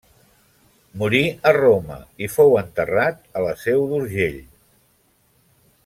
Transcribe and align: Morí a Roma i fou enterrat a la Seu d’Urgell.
Morí 1.01 1.19
a 1.49 1.51
Roma 1.57 1.97
i 2.27 2.29
fou 2.37 2.57
enterrat 2.63 3.21
a 3.41 3.45
la 3.47 3.53
Seu 3.65 3.87
d’Urgell. 3.93 4.41